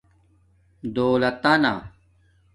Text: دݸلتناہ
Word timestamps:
دݸلتناہ 0.95 1.73